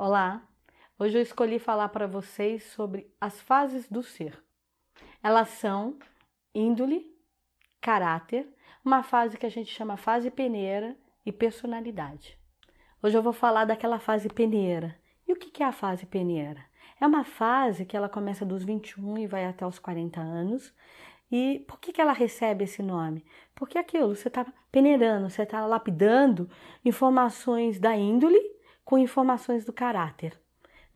[0.00, 0.46] Olá,
[0.96, 4.40] hoje eu escolhi falar para vocês sobre as fases do ser.
[5.20, 5.98] Elas são
[6.54, 7.04] índole,
[7.80, 8.46] caráter,
[8.84, 12.38] uma fase que a gente chama fase peneira e personalidade.
[13.02, 14.96] Hoje eu vou falar daquela fase peneira.
[15.26, 16.64] E o que é a fase peneira?
[17.00, 20.72] É uma fase que ela começa dos 21 e vai até os 40 anos.
[21.28, 23.26] E por que, que ela recebe esse nome?
[23.52, 26.48] Porque é aquilo, você está peneirando, você está lapidando
[26.84, 28.57] informações da índole
[28.88, 30.32] com informações do caráter.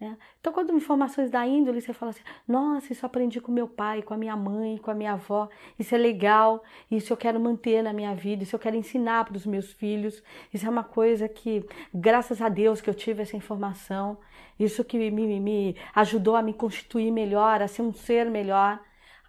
[0.00, 0.16] Né?
[0.40, 4.14] Então, quando informações da índole, você fala assim: nossa, isso aprendi com meu pai, com
[4.14, 5.46] a minha mãe, com a minha avó,
[5.78, 9.36] isso é legal, isso eu quero manter na minha vida, isso eu quero ensinar para
[9.36, 10.22] os meus filhos,
[10.54, 14.16] isso é uma coisa que, graças a Deus, que eu tive essa informação,
[14.58, 18.80] isso que me, me ajudou a me constituir melhor, a ser um ser melhor.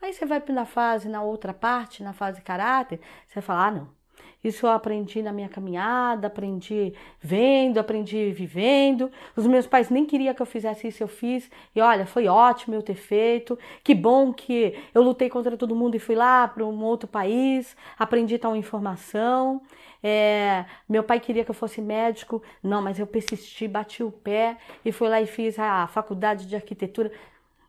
[0.01, 4.02] Aí você vai na fase, na outra parte, na fase caráter, você fala: ah, não
[4.43, 9.09] isso eu aprendi na minha caminhada, aprendi vendo, aprendi vivendo.
[9.35, 11.49] Os meus pais nem queriam que eu fizesse isso, eu fiz.
[11.73, 13.57] E olha, foi ótimo eu ter feito.
[13.83, 17.75] Que bom que eu lutei contra todo mundo e fui lá para um outro país,
[17.97, 19.61] aprendi tal informação.
[20.05, 24.57] É, meu pai queria que eu fosse médico, não, mas eu persisti, bati o pé
[24.83, 27.09] e fui lá e fiz a faculdade de arquitetura.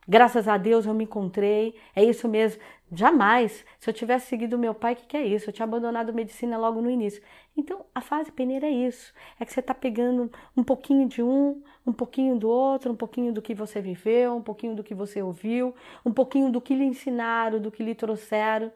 [0.06, 2.60] Graças a Deus eu me encontrei, é isso mesmo.
[2.92, 5.48] Jamais, se eu tivesse seguido meu pai, o que, que é isso?
[5.48, 7.22] Eu tinha abandonado medicina logo no início.
[7.56, 11.62] Então, a fase peneira é isso: é que você está pegando um pouquinho de um,
[11.86, 15.22] um pouquinho do outro, um pouquinho do que você viveu, um pouquinho do que você
[15.22, 18.70] ouviu, um pouquinho do que lhe ensinaram, do que lhe trouxeram,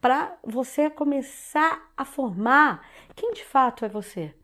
[0.00, 4.34] para você começar a formar quem de fato é você.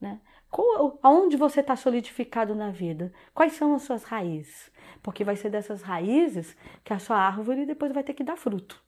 [0.00, 0.20] Né?
[0.50, 3.12] Qual, aonde você está solidificado na vida?
[3.34, 4.70] Quais são as suas raízes?
[5.02, 8.82] Porque vai ser dessas raízes que a sua árvore depois vai ter que dar fruto.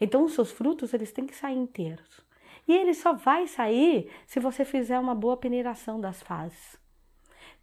[0.00, 2.24] Então, os seus frutos eles têm que sair inteiros.
[2.66, 6.78] E ele só vai sair se você fizer uma boa peneiração das fases.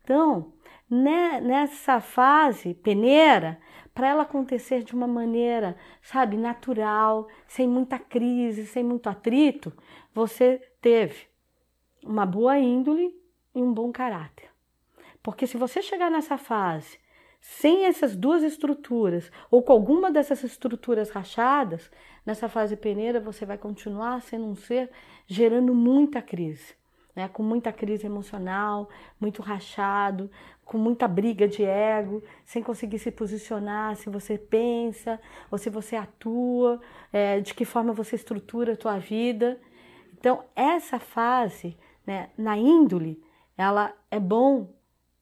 [0.04, 0.54] Então,
[0.90, 3.60] né, nessa fase peneira,
[3.94, 9.74] para ela acontecer de uma maneira, sabe, natural, sem muita crise, sem muito atrito,
[10.14, 11.28] você teve
[12.04, 13.14] uma boa índole
[13.54, 14.50] e um bom caráter.
[15.22, 17.00] Porque se você chegar nessa fase
[17.40, 21.90] sem essas duas estruturas ou com alguma dessas estruturas rachadas,
[22.26, 24.90] nessa fase peneira você vai continuar sendo um ser
[25.26, 26.76] gerando muita crise.
[27.16, 28.90] Né, com muita crise emocional,
[29.20, 30.30] muito rachado,
[30.64, 35.20] com muita briga de ego, sem conseguir se posicionar, se você pensa
[35.50, 36.80] ou se você atua,
[37.12, 39.60] é, de que forma você estrutura a tua vida.
[40.14, 41.76] Então, essa fase,
[42.06, 43.20] né, na índole,
[43.58, 44.77] ela é bom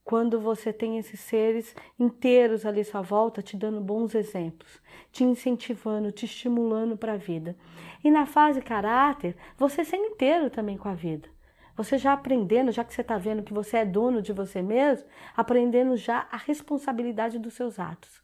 [0.06, 4.80] quando você tem esses seres inteiros ali à sua volta, te dando bons exemplos,
[5.12, 7.58] te incentivando, te estimulando para a vida.
[8.04, 11.28] E na fase caráter, você sendo inteiro também com a vida.
[11.76, 15.10] Você já aprendendo, já que você está vendo que você é dono de você mesmo,
[15.36, 18.24] aprendendo já a responsabilidade dos seus atos.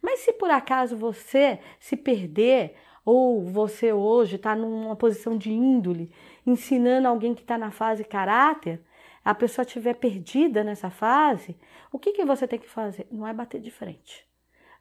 [0.00, 2.74] Mas se por acaso você se perder,
[3.04, 6.10] ou você hoje está numa posição de índole,
[6.46, 8.80] ensinando alguém que está na fase caráter,
[9.28, 11.54] a pessoa estiver perdida nessa fase,
[11.92, 13.06] o que, que você tem que fazer?
[13.12, 14.26] Não é bater de frente.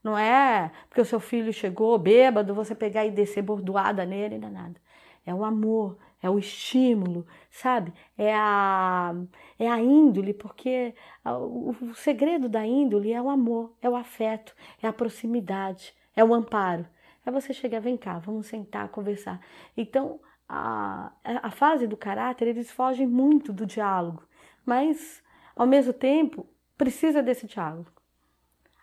[0.02, 4.47] Não é porque o seu filho chegou bêbado, você pegar e descer bordoada nele, não
[4.47, 4.81] é nada.
[5.25, 7.94] É o amor, é o estímulo, sabe?
[8.18, 9.13] É a,
[9.59, 14.56] é a índole, porque o, o segredo da índole é o amor, é o afeto,
[14.81, 16.88] é a proximidade, é o amparo.
[17.25, 19.41] É você chegar, vem cá, vamos sentar, conversar.
[19.75, 24.25] Então, a, a fase do caráter, eles fogem muito do diálogo
[24.68, 25.24] mas
[25.56, 26.46] ao mesmo tempo
[26.78, 27.90] precisa desse diálogo.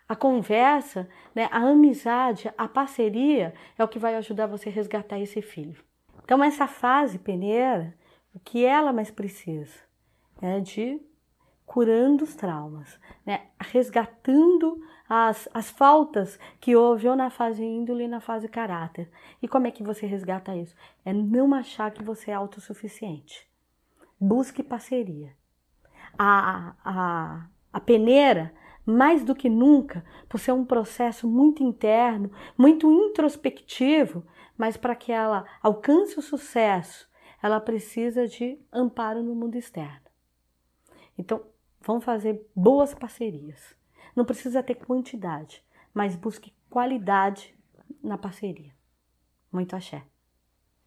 [0.09, 5.19] A conversa, né, a amizade, a parceria é o que vai ajudar você a resgatar
[5.19, 5.83] esse filho.
[6.23, 7.95] Então, essa fase peneira,
[8.33, 9.75] o que ela mais precisa
[10.41, 10.99] é de
[11.65, 13.47] curando os traumas, né?
[13.59, 14.79] resgatando
[15.09, 19.09] as, as faltas que houve ou na fase índole e na fase caráter.
[19.41, 20.75] E como é que você resgata isso?
[21.03, 23.47] É não achar que você é autossuficiente.
[24.19, 25.35] Busque parceria
[26.17, 28.53] a, a, a peneira,
[28.85, 34.23] mais do que nunca, por ser um processo muito interno, muito introspectivo,
[34.57, 37.09] mas para que ela alcance o sucesso,
[37.41, 40.05] ela precisa de amparo no mundo externo.
[41.17, 41.43] Então,
[41.81, 43.75] vamos fazer boas parcerias.
[44.15, 45.63] Não precisa ter quantidade,
[45.93, 47.57] mas busque qualidade
[48.03, 48.73] na parceria.
[49.51, 50.03] Muito axé.